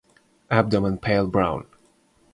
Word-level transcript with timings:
Abdomen 0.49 0.97
pale 0.97 1.27
brown. 1.27 1.67